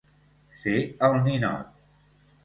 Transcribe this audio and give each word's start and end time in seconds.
Fer 0.61 0.79
el 1.07 1.17
ninot. 1.27 1.77